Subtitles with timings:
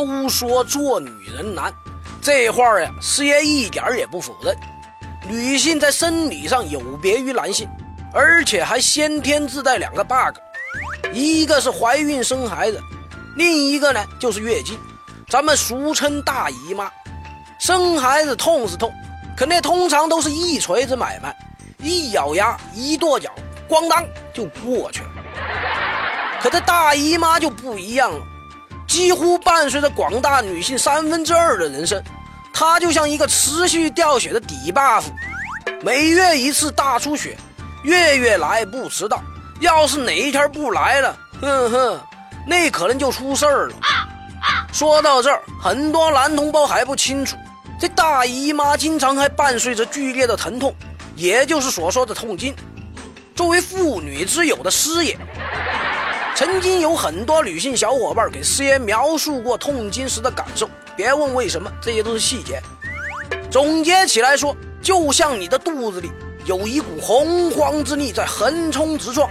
[0.00, 1.70] 都说做女人难，
[2.22, 4.56] 这话呀，师爷一点也不否认。
[5.28, 7.68] 女性在生理上有别于男性，
[8.14, 10.38] 而且还先天自带两个 bug，
[11.12, 12.80] 一个是怀孕生孩子，
[13.36, 14.78] 另一个呢就是月经，
[15.28, 16.90] 咱们俗称大姨妈。
[17.58, 18.90] 生孩子痛是痛，
[19.36, 21.36] 可那通常都是一锤子买卖，
[21.78, 23.30] 一咬牙一跺脚，
[23.68, 25.10] 咣当就过去了。
[26.40, 28.24] 可这大姨妈就不一样了，
[28.90, 32.02] 几乎伴随着广大女性三分之二的人生，
[32.52, 35.04] 它就像一个持续掉血的底 buff，
[35.80, 37.38] 每月一次大出血，
[37.84, 39.22] 月月来不迟到。
[39.60, 42.00] 要是哪一天不来了，哼哼，
[42.44, 43.76] 那可能就出事儿了。
[44.72, 47.36] 说到这儿，很多男同胞还不清楚。
[47.78, 50.74] 这大姨妈经常还伴随着剧烈的疼痛，
[51.14, 52.52] 也就是所说的痛经。
[53.36, 55.16] 作为妇女之友的师爷，
[56.34, 60.68] 曾经有很多女性小伙伴给师爷描述过痛经时的感受。
[60.96, 62.62] 别问为什么，这些都是细节。
[63.50, 66.10] 总结起来说，就像你的肚子里
[66.44, 69.30] 有一股洪荒之力在横冲直撞。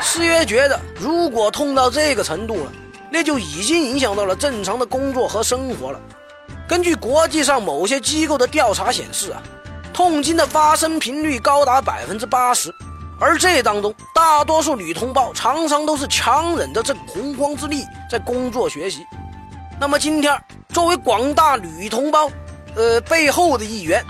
[0.00, 2.72] 师爷觉得，如果痛到这个程度了，
[3.10, 6.00] 那就已经影响到了正常的工作和生活了。
[6.66, 9.42] 根据国际上某些机构的调查显示啊，
[9.92, 12.74] 痛经的发生频率高达百分之八十，
[13.20, 19.06] 而这当中大多数女同胞常常都是强忍着这洪荒之力在工作学习。
[19.80, 22.30] 那么今天作为广大女同胞，
[22.76, 24.04] 呃背后的一员，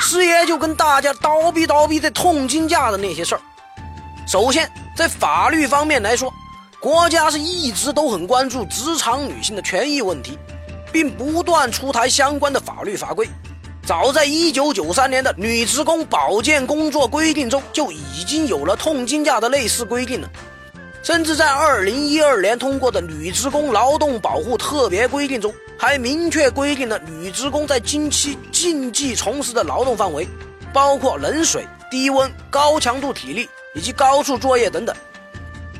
[0.00, 3.40] 师爷就跟大家叨逼叨逼这痛经假的那些事儿。
[4.26, 6.32] 首先在法律方面来说，
[6.80, 10.38] 国家是一直都很关注职场女性的权益问题。
[10.92, 13.26] 并不断出台相关的法律法规。
[13.84, 20.30] 早在1993年的《女职工保健工作规定》中就已经有了痛经假的类似规定了，
[21.02, 30.28] 甚至在2012年通过的《女职工劳动保护特别规定》中，还明确规定了女职工在经期禁忌从事的劳动范围，
[30.72, 34.94] 包括冷水、低温、高强度体力以及高处作业等等。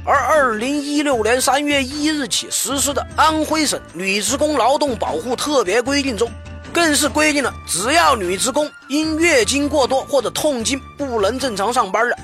[0.05, 6.29] 而二零一六年三月一日起实施的安徽省女职工劳动保护特别规定中，
[6.73, 12.17] 更是规定了，只要女职工因月经过多或者痛经不能正常上班了，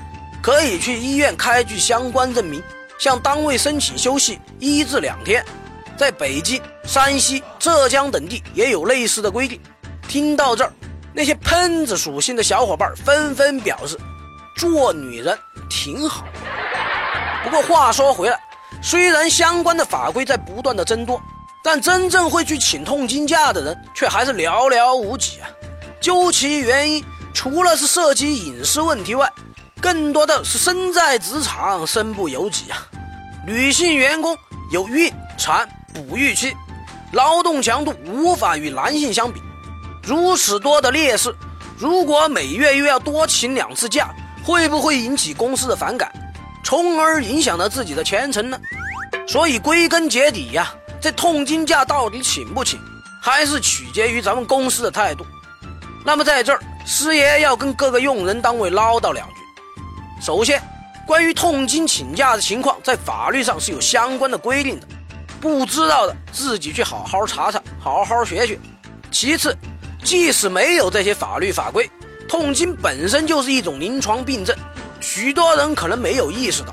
[0.42, 2.62] 可以去医院开具相关证明，
[2.98, 5.44] 向单位申请休息一至两天。
[5.96, 9.60] 在北京、山西、浙江等地也有类似的规定。
[10.08, 10.72] 听到这儿，
[11.12, 13.98] 那些喷子属性的小伙伴纷纷表示，
[14.56, 15.36] 做女人
[15.68, 16.24] 挺好。
[17.44, 18.40] 不过话说回来，
[18.80, 21.20] 虽然相关的法规在不断的增多，
[21.62, 25.48] 但真正会去请痛经假的人却还是寥寥无几啊。
[26.00, 27.04] 究其原因，
[27.34, 29.30] 除了是涉及隐私问题外，
[29.80, 32.86] 更多的是身在职场身不由己啊。
[33.46, 34.36] 女性员工
[34.70, 36.54] 有孕产哺育期，
[37.12, 39.40] 劳动强度无法与男性相比，
[40.02, 41.34] 如此多的劣势，
[41.76, 44.14] 如果每月又要多请两次假，
[44.44, 46.10] 会不会引起公司的反感？
[46.64, 48.58] 从而影响了自己的前程呢，
[49.26, 52.78] 所以归根结底呀，这痛经假到底请不请，
[53.20, 55.24] 还是取决于咱们公司的态度。
[56.04, 59.34] 那么在这儿，师爷要跟各个用人单位唠叨两句。
[60.20, 60.60] 首先，
[61.06, 64.86] 关于痛经请假的情况，在法律上是有相关的规定的，
[65.40, 68.58] 不知道的自己去好好查查，好好学学。
[69.10, 69.56] 其次，
[70.02, 71.88] 即使没有这些法律法规，
[72.28, 74.56] 痛经本身就是一种临床病症。
[75.00, 76.72] 许多人可能没有意识到，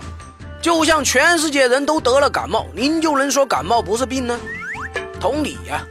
[0.65, 4.39] 就像全世界人都得了感冒，您就能说感冒不是病呢？
[5.19, 5.85] 同理呀，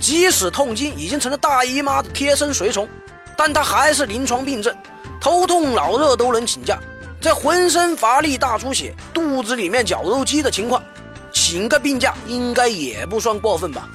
[0.00, 2.88] 即使痛经已经成了大姨妈的贴身随从，
[3.36, 4.74] 但它还是临床病症，
[5.20, 6.78] 头痛脑热都能请假，
[7.20, 10.82] 在浑身乏力、大出血、肚子里面绞肉机的情况，
[11.30, 13.86] 请个病假应该也不算过分吧？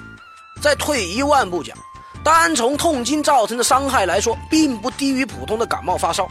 [0.62, 1.76] 再退一万步讲，
[2.24, 6.30] 单从痛经造成的伤害来说，并不低于普通的感冒发烧。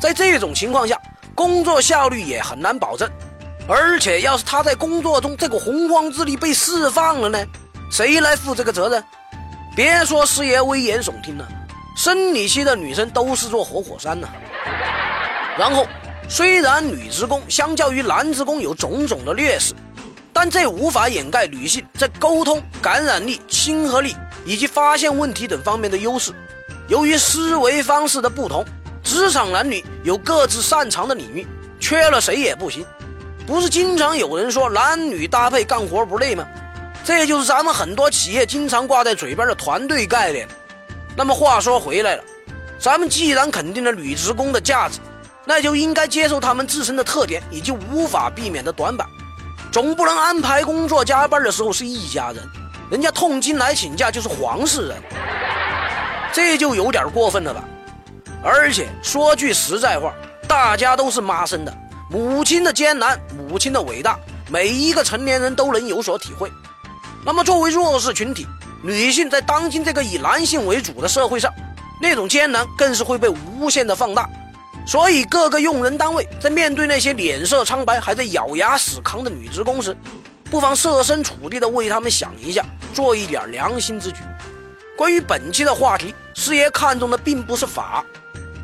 [0.00, 0.96] 在这种情况下，
[1.36, 3.08] 工作效率也很难保证。
[3.68, 7.38] 而且，要是他在工作中这个洪荒之力被释放了呢？
[7.90, 9.04] 谁来负这个责任？
[9.76, 11.46] 别说师爷危言耸听了，
[11.96, 14.26] 生理期的女生都是座活火山呢。
[15.58, 15.86] 然后，
[16.28, 19.74] 虽然女职工相较于男职工有种种的劣势，
[20.32, 26.32] 但这无法掩盖女性在沟通、感染力、亲和力以及发现问题等方面的优势。
[26.88, 28.64] 由于思维方式的不同。
[29.16, 31.46] 职场男女有各自擅长的领域，
[31.80, 32.84] 缺了谁也不行。
[33.46, 36.46] 不是经常有人说男女搭配干活不累吗？
[37.02, 40.46] 这就是咱们很多企业经常挂在嘴边的团队概念。
[41.16, 42.22] 那么话说回来了，
[42.78, 44.98] 咱们既然肯定了女职工的价值，
[45.46, 49.08] 那就应该接受她们自身的特点以及无法避免的短板。
[49.72, 52.46] 总不能安排工作加班的时候是一家人，
[52.90, 54.96] 人家痛经来请假就是黄世仁，
[56.34, 57.64] 这就有点过分了吧？
[58.48, 60.14] 而且说句实在话，
[60.46, 61.78] 大家都是妈生的，
[62.08, 64.16] 母亲的艰难，母亲的伟大，
[64.48, 66.48] 每一个成年人都能有所体会。
[67.24, 68.46] 那么作为弱势群体，
[68.84, 71.52] 女性在当今这个以男性为主的社会上，
[72.00, 74.30] 那种艰难更是会被无限的放大。
[74.86, 79.96] 所以，各个用人单位在面对那些脸色苍白还在咬牙死扛的女职工时，
[80.48, 82.64] 不妨设身处地的为他们想一下，
[82.94, 84.18] 做一点良心之举。
[84.96, 88.04] 关于本期的话题，师爷看中的并不是法，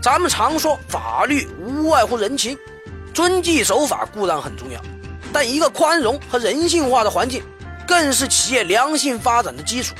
[0.03, 2.59] 咱们常说法律无外乎人情，
[3.15, 4.81] 遵纪守法固然很重要，
[5.33, 7.41] 但一个宽容和人性化的环境，
[7.87, 9.95] 更是企业良性发展的基础。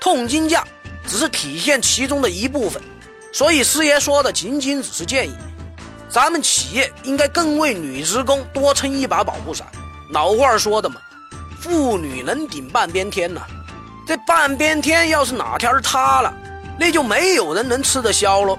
[0.00, 0.64] 痛经假
[1.06, 2.82] 只是体现其中的一部分，
[3.30, 5.34] 所以师爷说的仅仅只是建议。
[6.08, 9.66] 咱们企业应该更为女职工多撑一把保护伞。
[10.12, 10.96] 老话说的嘛，
[11.60, 13.42] 妇女能顶半边天呐。
[14.06, 16.34] 这半边天要是哪天塌了，
[16.78, 18.58] 那就没有人能吃得消喽。